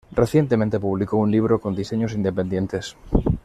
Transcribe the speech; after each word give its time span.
Recientemente 0.13 0.79
publicó 0.79 1.17
un 1.17 1.29
libro 1.29 1.61
con 1.61 1.75
diseños 1.75 2.13
independientes. 2.13 2.97